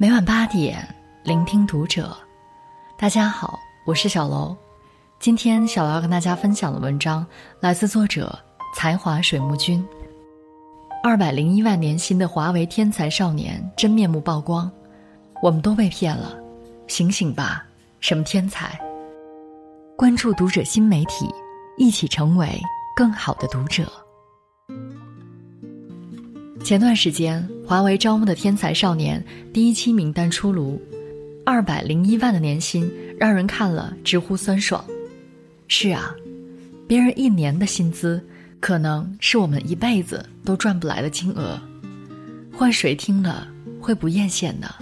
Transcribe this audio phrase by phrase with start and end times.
[0.00, 0.78] 每晚八点，
[1.24, 2.16] 聆听读者。
[2.96, 4.56] 大家好，我是小楼。
[5.18, 7.26] 今天小楼要跟大家分享的文章
[7.58, 8.38] 来自作者
[8.72, 9.84] 才华水木君。
[11.02, 14.70] 二百零一万年薪的华为天才少年真面目曝光，
[15.42, 16.38] 我们都被骗了，
[16.86, 17.66] 醒醒吧！
[17.98, 18.78] 什么天才？
[19.96, 21.28] 关注读者新媒体，
[21.76, 22.48] 一起成为
[22.94, 23.84] 更好的读者。
[26.62, 29.22] 前段时间，华为招募的天才少年
[29.52, 30.80] 第一期名单出炉，
[31.44, 34.82] 二百零一万的年薪让人看了直呼酸爽。
[35.66, 36.14] 是啊，
[36.86, 38.24] 别人一年的薪资，
[38.58, 41.60] 可能是我们一辈子都赚不来的金额，
[42.54, 43.46] 换谁听了
[43.78, 44.74] 会不艳羡呢？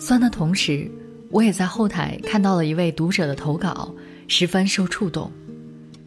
[0.00, 0.90] 酸的同时，
[1.30, 3.94] 我也在后台看到了一位读者的投稿，
[4.26, 5.30] 十分受触动。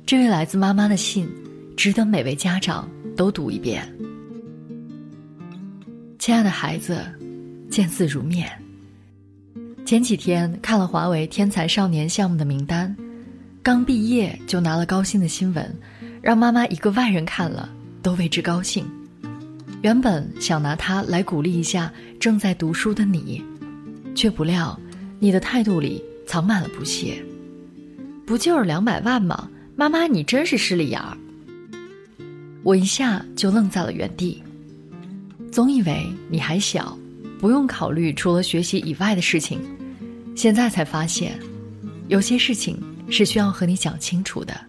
[0.06, 1.30] 这位来自妈妈的信，
[1.78, 3.88] 值得每位家长都读一遍。
[6.26, 7.04] 亲爱的孩子，
[7.70, 8.50] 见字如面。
[9.86, 12.96] 前几天看了华为天才少年项目的名单，
[13.62, 15.76] 刚毕业就拿了高薪的新闻，
[16.22, 17.70] 让妈妈一个外人看了
[18.02, 18.86] 都为之高兴。
[19.82, 23.44] 原本想拿它来鼓励一下正在读书的你，
[24.16, 24.80] 却不料
[25.20, 27.22] 你的态度里藏满了不屑。
[28.26, 29.50] 不就是两百万吗？
[29.76, 31.18] 妈妈，你真是势利眼儿。
[32.64, 34.42] 我一下就愣在了原地。
[35.54, 36.98] 总以为你还小，
[37.40, 39.62] 不用考虑除了学习以外的事情，
[40.36, 41.40] 现在才发现，
[42.08, 44.60] 有些事情是需要和你讲清楚的。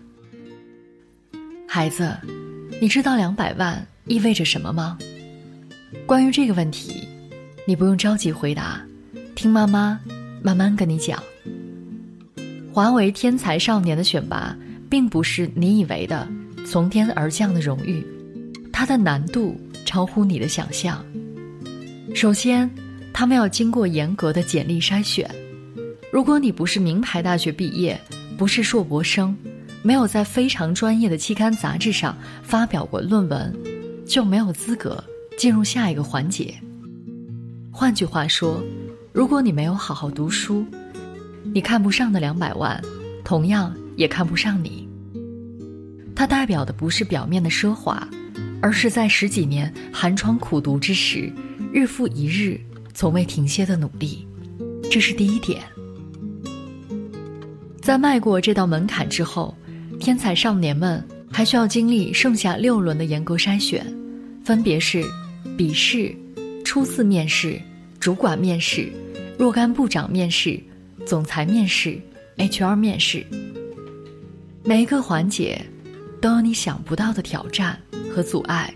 [1.66, 2.14] 孩子，
[2.82, 4.98] 你知道两百万意味着什么吗？
[6.04, 7.08] 关于这个问题，
[7.66, 8.78] 你不用着急回答，
[9.34, 9.98] 听妈妈
[10.42, 11.18] 慢慢跟你讲。
[12.74, 14.54] 华为天才少年的选拔，
[14.90, 16.28] 并不是你以为的
[16.66, 18.04] 从天而降的荣誉，
[18.70, 19.58] 它的难度。
[19.84, 21.04] 超乎你的想象。
[22.14, 22.70] 首先，
[23.12, 25.28] 他们要经过严格的简历筛选。
[26.12, 28.00] 如果你不是名牌大学毕业，
[28.38, 29.36] 不是硕博生，
[29.82, 33.52] 没有在非常专业的期刊杂志上发表过论文，
[34.06, 35.02] 就没有资格
[35.36, 36.54] 进入下一个环节。
[37.72, 38.62] 换句话说，
[39.12, 40.64] 如果你没有好好读书，
[41.52, 42.80] 你看不上的两百万，
[43.24, 44.88] 同样也看不上你。
[46.14, 48.06] 它代表的不是表面的奢华。
[48.64, 51.30] 而是在十几年寒窗苦读之时，
[51.70, 52.58] 日复一日，
[52.94, 54.26] 从未停歇的努力，
[54.90, 55.62] 这是第一点。
[57.82, 59.54] 在迈过这道门槛之后，
[60.00, 63.84] 天才少年们还需要经历剩下六轮的严格筛选，
[64.42, 65.04] 分别是
[65.58, 66.16] 笔试、
[66.64, 67.60] 初次面试、
[68.00, 68.90] 主管面试、
[69.38, 70.58] 若干部长面试、
[71.04, 72.00] 总裁面试、
[72.38, 73.26] HR 面试。
[74.64, 75.60] 每一个环节，
[76.24, 77.78] 都有你想不到的挑战。
[78.10, 78.72] 和阻碍，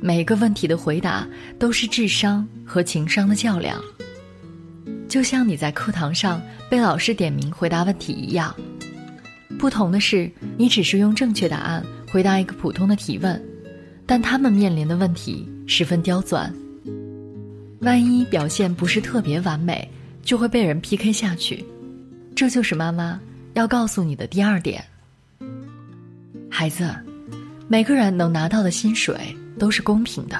[0.00, 1.28] 每个问题的回答
[1.58, 3.78] 都是智商和情商的较量。
[5.06, 6.40] 就像你在课堂上
[6.70, 8.56] 被老师点名回答问题一样，
[9.58, 13.44] 不同的是，你只是用正确答案回答一个普通的提问，
[14.06, 16.50] 但他们面临的问题十分刁钻。
[17.80, 19.86] 万一表现不是特别完美，
[20.22, 21.62] 就会被人 PK 下去。
[22.34, 23.20] 这就是妈妈
[23.52, 24.82] 要告诉你的第二点，
[26.54, 26.94] 孩子。
[27.66, 29.16] 每个人能拿到的薪水
[29.58, 30.38] 都是公平的，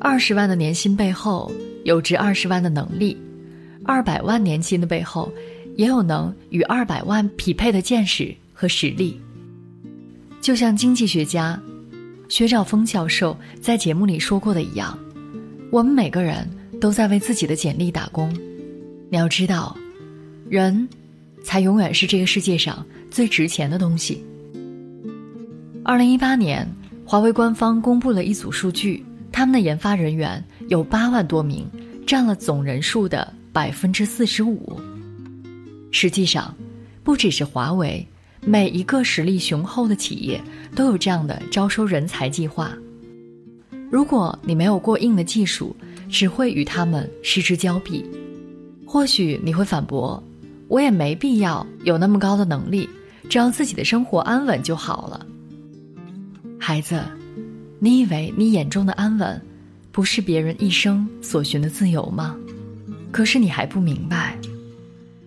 [0.00, 1.52] 二十万的年薪背后
[1.84, 3.14] 有值二十万的能力，
[3.84, 5.30] 二百万年薪的背后
[5.76, 9.20] 也有能与二百万匹配的见识和实力。
[10.40, 11.60] 就像经济学家
[12.30, 14.98] 薛兆丰教授在节目里说过的一样，
[15.70, 16.48] 我们每个人
[16.80, 18.34] 都在为自己的简历打工。
[19.10, 19.76] 你要知道，
[20.48, 20.88] 人
[21.44, 24.24] 才永远是这个世界上最值钱的东西。
[25.90, 26.64] 二零一八年，
[27.04, 31.68] 华为官方公布了一组数据，他们的研发人员有八万多名，
[32.06, 34.80] 占了总人数的百分之四十五。
[35.90, 36.54] 实际上，
[37.02, 38.06] 不只是华为，
[38.40, 40.40] 每一个实力雄厚的企业
[40.76, 42.70] 都有这样的招收人才计划。
[43.90, 45.74] 如果你没有过硬的技术，
[46.08, 48.08] 只会与他们失之交臂。
[48.86, 50.22] 或许你会反驳
[50.70, 52.88] ：“我也没必要有那么高的能力，
[53.28, 55.26] 只要自己的生活安稳就好了。”
[56.62, 57.02] 孩子，
[57.78, 59.40] 你以为你眼中的安稳，
[59.90, 62.36] 不是别人一生所寻的自由吗？
[63.10, 64.38] 可是你还不明白，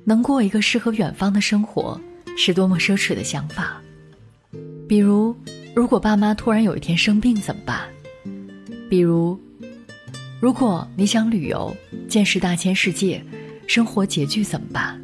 [0.03, 2.00] 能过一个诗和远方的生活，
[2.38, 3.81] 是多么奢侈的想法。
[4.88, 5.35] 比如，
[5.75, 7.81] 如果爸妈突然有一天生病怎么办？
[8.88, 9.38] 比如，
[10.39, 11.75] 如果你想旅游、
[12.07, 13.25] 见识大千世界，
[13.65, 15.01] 生活拮据怎么办？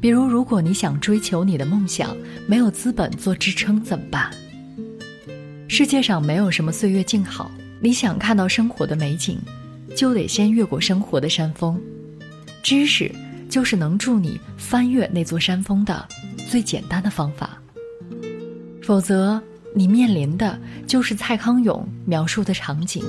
[0.00, 4.30] 比如，如果你想追求你的梦想，没有资本做支撑怎么办？
[5.66, 7.50] 世界上没有什么岁月静好，
[7.80, 9.38] 你想看到生活的美景，
[9.96, 11.80] 就得先越过生活的山峰。
[12.62, 13.10] 知识
[13.48, 16.06] 就是能助你翻越那座山峰的
[16.48, 17.58] 最简单的方法。
[18.82, 19.40] 否则，
[19.74, 23.02] 你面临的就是蔡康永描述的场景：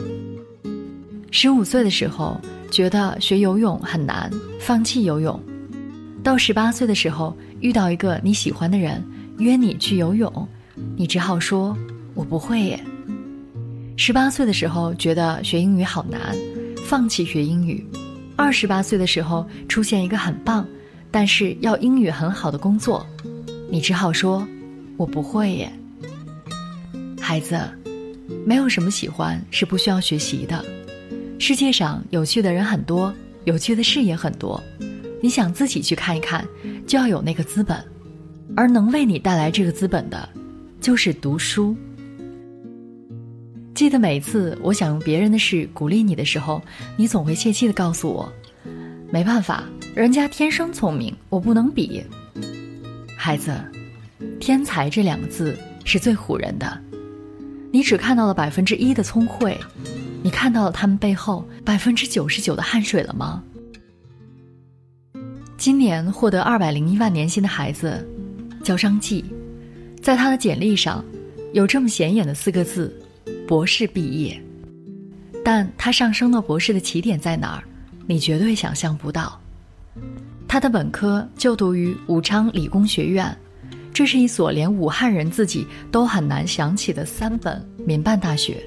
[1.31, 2.39] 十五岁的时候
[2.71, 5.37] 觉得学游泳很难，放弃游泳；
[6.23, 9.03] 到十八岁的时候遇到一个你喜欢的人，
[9.37, 10.47] 约你去游泳，
[10.95, 11.77] 你只好说
[12.15, 12.83] “我不会耶”。
[13.97, 16.35] 十八岁的时候觉得学英语好难，
[16.85, 17.79] 放弃学英语；
[18.35, 20.67] 二十八岁的时候出现一个很棒，
[21.11, 23.05] 但是要英语很好的工作，
[23.69, 24.45] 你只好说。
[24.97, 25.69] 我不会耶，
[27.19, 27.59] 孩子，
[28.45, 30.63] 没有什么喜欢是不需要学习的。
[31.37, 33.13] 世界上有趣的人很多，
[33.43, 34.63] 有趣的事也很多，
[35.21, 36.47] 你想自己去看一看，
[36.87, 37.77] 就要有那个资本，
[38.55, 40.29] 而能为你带来这个资本的，
[40.79, 41.75] 就是读书。
[43.75, 46.61] 记得每次我想用别人的事鼓励你的时候，
[46.95, 48.31] 你总会泄气的告诉我
[49.11, 52.01] ：“没办法，人家天生聪明，我不能比。”
[53.15, 53.53] 孩子。
[54.39, 56.79] 天才这两个字是最唬人的，
[57.71, 59.57] 你只看到了百分之一的聪慧，
[60.23, 63.43] 你看到了他们背后百分之九十九的汗水了吗？
[65.57, 68.07] 今年获得二百零一万年薪的孩子
[68.63, 69.25] 叫张继，
[70.01, 71.03] 在他的简历上
[71.53, 72.95] 有这么显眼的四个字：
[73.47, 74.41] 博士毕业。
[75.43, 77.63] 但他上升到博士的起点在哪儿？
[78.07, 79.39] 你绝对想象不到。
[80.47, 83.35] 他的本科就读于武昌理工学院。
[83.93, 88.61] 这是一所连武汉人自己都很难想起的三本民办大学。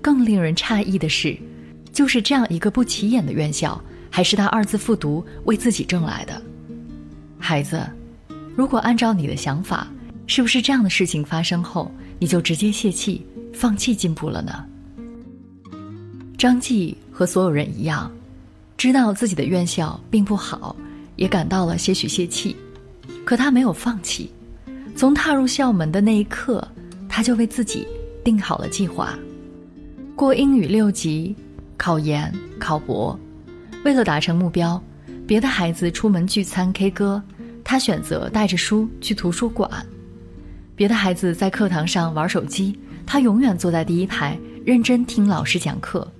[0.00, 1.36] 更令人诧异的是，
[1.92, 3.78] 就是这样一个不起眼的院校，
[4.10, 6.40] 还是他二次复读为自己挣来的。
[7.38, 7.82] 孩子，
[8.56, 9.86] 如果按照你的想法，
[10.26, 14.64] 是不是这样的事情发生后，你就直接泄气，放弃进步了呢？
[16.36, 18.10] 张继和所有人一样，
[18.76, 20.74] 知道自己的院校并不好，
[21.16, 22.56] 也感到了些许泄气。
[23.24, 24.30] 可他没有放弃，
[24.96, 26.66] 从踏入校门的那一刻，
[27.08, 27.86] 他就为自己
[28.22, 29.18] 定好了计划：
[30.14, 31.34] 过英语六级，
[31.76, 33.18] 考研、考博。
[33.84, 34.82] 为了达成目标，
[35.26, 37.22] 别的孩子出门聚餐、K 歌，
[37.62, 39.70] 他选择带着书去图书馆；
[40.76, 42.76] 别的孩子在课堂上玩手机，
[43.06, 46.10] 他永远坐在第一排，认真听老师讲课。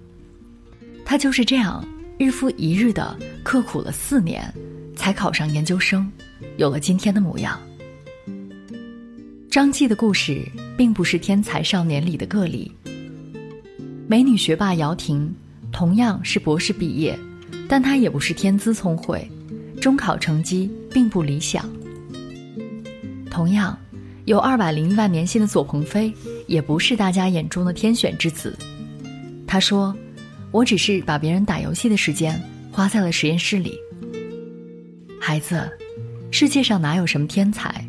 [1.04, 1.84] 他就是这样
[2.18, 4.52] 日复一日的刻苦了四年，
[4.94, 6.10] 才考上研究生。
[6.56, 7.58] 有了今天的模样。
[9.50, 10.40] 张继的故事
[10.76, 12.70] 并不是天才少年里的个例。
[14.06, 15.34] 美女学霸姚婷
[15.72, 17.18] 同样是博士毕业，
[17.68, 19.28] 但她也不是天资聪慧，
[19.80, 21.68] 中考成绩并不理想。
[23.30, 23.76] 同样，
[24.24, 26.12] 有二百零一万年薪的左鹏飞
[26.46, 28.56] 也不是大家眼中的天选之子。
[29.46, 29.94] 他说
[30.50, 32.40] ：“我只是把别人打游戏的时间
[32.72, 33.78] 花在了实验室里。”
[35.20, 35.70] 孩子。
[36.30, 37.88] 世界上哪有什么天才，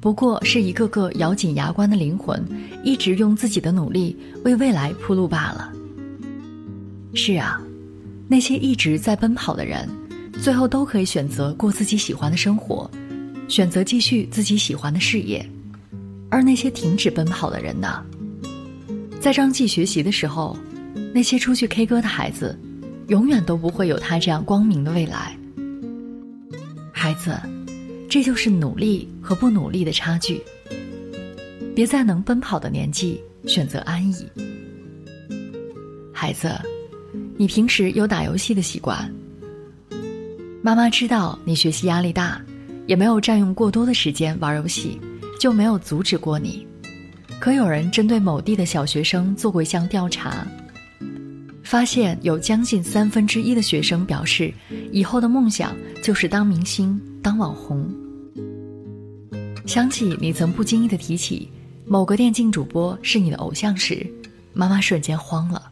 [0.00, 2.42] 不过是一个个咬紧牙关的灵魂，
[2.82, 5.70] 一直用自己的努力为未来铺路罢了。
[7.12, 7.60] 是啊，
[8.26, 9.86] 那些一直在奔跑的人，
[10.40, 12.90] 最后都可以选择过自己喜欢的生活，
[13.48, 15.46] 选择继续自己喜欢的事业。
[16.34, 18.04] 而那些停止奔跑的人呢？
[19.20, 20.58] 在张继学习的时候，
[21.14, 22.58] 那些出去 K 歌的孩子，
[23.06, 25.38] 永远都不会有他这样光明的未来。
[26.92, 27.38] 孩子。
[28.06, 30.40] 这就是努力和不努力的差距。
[31.74, 34.24] 别在能奔跑的年纪选择安逸。
[36.12, 36.52] 孩子，
[37.36, 39.12] 你平时有打游戏的习惯。
[40.62, 42.40] 妈妈知道你学习压力大，
[42.86, 45.00] 也没有占用过多的时间玩游戏，
[45.38, 46.66] 就没有阻止过你。
[47.40, 50.46] 可有人针对某地的小学生做过一项调查，
[51.62, 54.52] 发现有将近三分之一的学生表示，
[54.90, 57.86] 以后的梦想就是当明星、当网红。
[59.66, 61.50] 想起你曾不经意的提起
[61.86, 64.06] 某个电竞主播是你的偶像时，
[64.52, 65.70] 妈妈瞬间慌了。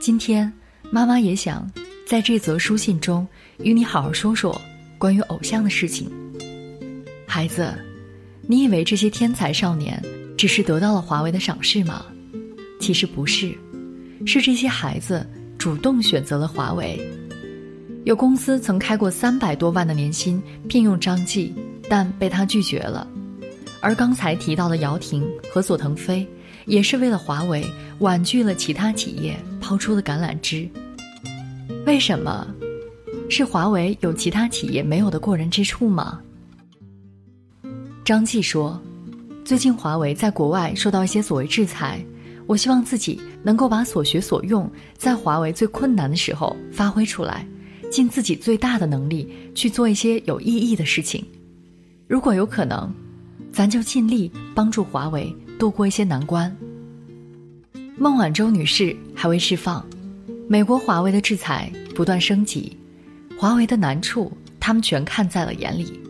[0.00, 0.52] 今天，
[0.90, 1.70] 妈妈也想
[2.06, 3.26] 在这则书信中
[3.58, 4.58] 与你好好说说
[4.98, 6.10] 关于偶像的事情。
[7.26, 7.72] 孩子，
[8.42, 10.02] 你以为这些天才少年
[10.36, 12.04] 只是得到了华为的赏识吗？
[12.80, 13.54] 其实不是，
[14.26, 15.26] 是这些孩子
[15.58, 17.00] 主动选择了华为。
[18.04, 21.54] 有公司曾开过三百多万的年薪聘用张继。
[21.92, 23.04] 但被他拒绝了，
[23.80, 26.24] 而刚才提到的姚婷和佐藤飞，
[26.66, 27.66] 也是为了华为
[27.98, 30.70] 婉拒了其他企业抛出的橄榄枝。
[31.84, 32.46] 为什么？
[33.28, 36.20] 是华为有其他企业没有的过人之处吗？
[38.04, 38.80] 张继说
[39.44, 42.04] ：“最近华为在国外受到一些所谓制裁，
[42.46, 47.46] 我希望自己能够把所学所用，在华为最困难的时候发挥出来，
[47.90, 51.24] 尽自己最大的能力去做一些有意义的事情。
[52.08, 52.92] 如果有可能，
[53.52, 56.54] 咱就尽力帮助华为度过一些难关。
[57.96, 59.86] 孟晚舟女士还未释放，
[60.48, 62.76] 美国华为的制裁不断升级，
[63.38, 66.00] 华为的难处他们全看在了眼里。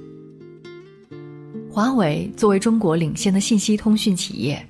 [1.73, 4.61] 华为作为中国领先的信息通讯企业。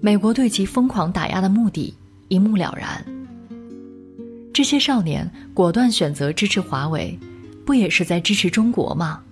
[0.00, 1.94] 美国对其疯狂打压的目的
[2.26, 3.04] 一目了然。
[4.52, 7.16] 这些少年果断选择支持华为，
[7.64, 9.22] 不也是在支持中国吗？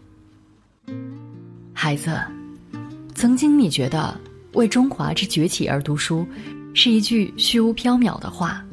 [1.73, 2.17] 孩子，
[3.17, 4.17] 曾经你觉得
[4.53, 6.25] 为中华之崛起而读书
[6.73, 8.65] 是一句虚无缥缈的话，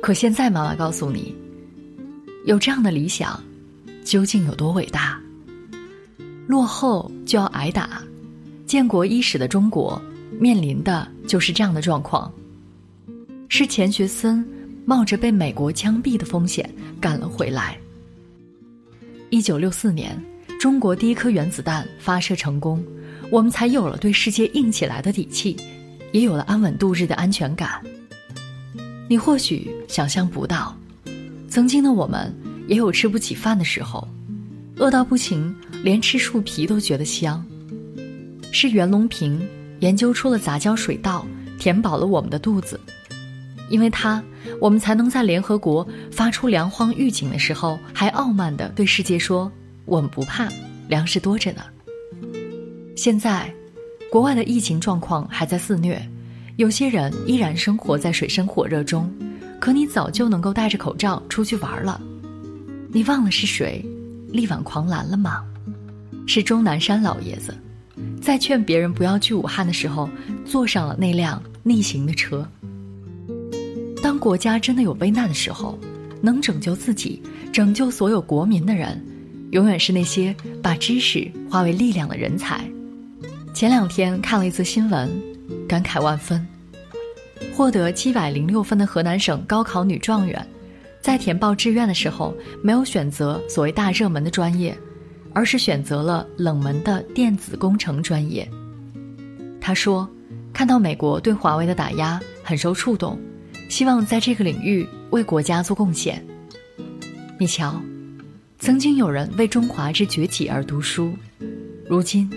[0.00, 1.34] 可现在妈妈告诉你，
[2.46, 3.38] 有这样的理想，
[4.04, 5.20] 究竟有多伟大？
[6.50, 8.02] 落后就要挨打，
[8.66, 10.02] 建国伊始的中国。
[10.40, 12.32] 面临的就是这样的状况。
[13.48, 14.44] 是钱学森
[14.84, 16.68] 冒着被美国枪毙的风险
[17.00, 17.78] 赶了回来。
[19.28, 20.20] 一九六四年，
[20.58, 22.82] 中国第一颗原子弹发射成功，
[23.30, 25.56] 我们才有了对世界硬起来的底气，
[26.10, 27.80] 也有了安稳度日的安全感。
[29.08, 30.76] 你或许想象不到，
[31.48, 32.34] 曾经的我们
[32.66, 34.08] 也有吃不起饭的时候，
[34.78, 37.44] 饿到不行，连吃树皮都觉得香。
[38.52, 39.40] 是袁隆平。
[39.80, 41.26] 研究出了杂交水稻，
[41.58, 42.78] 填饱了我们的肚子，
[43.70, 44.22] 因为他，
[44.60, 49.50] 我们才能在联合国发出粮荒预警的时候，还傲慢地对世界说
[49.86, 50.46] ：“我们不怕，
[50.86, 51.62] 粮食多着呢。”
[52.94, 53.50] 现在，
[54.12, 56.06] 国外的疫情状况还在肆虐，
[56.56, 59.10] 有些人依然生活在水深火热中，
[59.58, 61.98] 可你早就能够戴着口罩出去玩了。
[62.92, 63.82] 你忘了是谁
[64.28, 65.42] 力挽狂澜了吗？
[66.32, 67.52] 是钟南山老爷子。
[68.22, 70.08] 在劝别人不要去武汉的时候，
[70.44, 72.48] 坐上了那辆逆行的车。
[74.00, 75.76] 当国家真的有危难的时候，
[76.22, 77.20] 能拯救自己、
[77.52, 79.04] 拯救所有国民的人，
[79.50, 80.32] 永远是那些
[80.62, 82.64] 把知识化为力量的人才。
[83.52, 85.10] 前两天看了一则新闻，
[85.66, 86.46] 感慨万分。
[87.52, 90.46] 获得七百零六分的河南省高考女状元，
[91.02, 92.32] 在填报志愿的时候，
[92.62, 94.78] 没有选择所谓大热门的专业。
[95.32, 98.48] 而是选择了冷门的电子工程专业。
[99.60, 100.08] 他说
[100.52, 103.18] ：“看到美国对华为的打压，很受触动，
[103.68, 106.24] 希望在这个领域为国家做贡献。”
[107.38, 107.80] 你瞧，
[108.58, 111.14] 曾经有人为中华之崛起而读书，
[111.88, 112.30] 如今，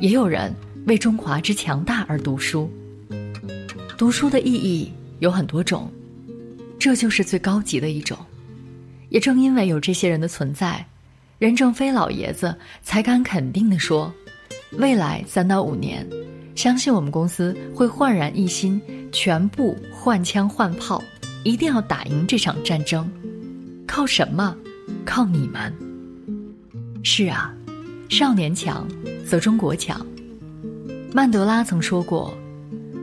[0.00, 0.54] 也有人
[0.86, 2.70] 为中华之强大而读书。
[3.96, 5.90] 读书的意义有很多种，
[6.78, 8.16] 这就是最高级的一种。
[9.08, 10.86] 也正因为有这些人的存在。
[11.38, 12.52] 任正非老爷子
[12.82, 14.12] 才敢肯定地说
[14.76, 16.04] ：“未来三到五年，
[16.56, 21.00] 相信我们公司会焕然一新，全部换枪换炮，
[21.44, 23.08] 一定要打赢这场战争。
[23.86, 24.56] 靠什么？
[25.04, 25.72] 靠你们。
[27.04, 27.54] 是啊，
[28.08, 28.84] 少年强
[29.24, 30.04] 则中国强。
[31.12, 32.36] 曼德拉曾说过，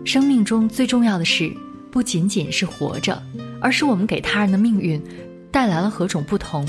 [0.03, 1.55] 生命中最重要的事，
[1.89, 3.23] 不仅仅是活着，
[3.61, 5.01] 而是我们给他人的命运
[5.51, 6.67] 带来了何种不同。”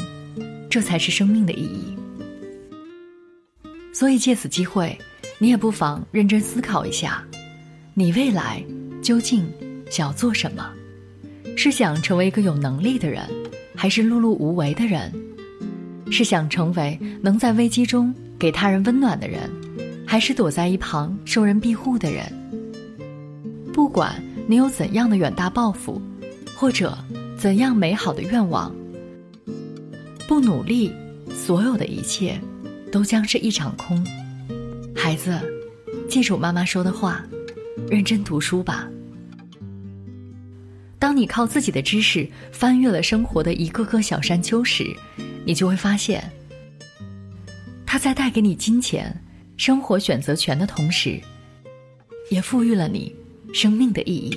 [0.68, 1.96] 这才是生命的意义。
[3.92, 4.98] 所以借此机会，
[5.38, 7.22] 你也不妨认真思考一下，
[7.94, 8.62] 你未来
[9.02, 9.50] 究竟
[9.90, 10.70] 想要做什么？
[11.56, 13.22] 是想成为一个有能力的人，
[13.74, 15.10] 还是碌碌无为的人？
[16.10, 19.50] 是想成为能在危机中给他人温暖的人，
[20.06, 22.30] 还是躲在一旁受人庇护的人？
[23.72, 24.14] 不管
[24.46, 26.00] 你有怎样的远大抱负，
[26.54, 26.96] 或者
[27.38, 28.74] 怎样美好的愿望。
[30.28, 30.92] 不努力，
[31.32, 32.40] 所有的一切
[32.90, 34.04] 都将是一场空。
[34.94, 35.38] 孩子，
[36.08, 37.24] 记住妈妈说的话，
[37.88, 38.88] 认真读书吧。
[40.98, 44.84] 当你靠自己的知识翻越了生活的一个个小山丘时，
[45.44, 46.28] 你就会发现，
[47.86, 49.14] 它在带给你金钱、
[49.56, 51.20] 生活选择权的同时，
[52.30, 53.14] 也赋予了你
[53.52, 54.36] 生命的意义。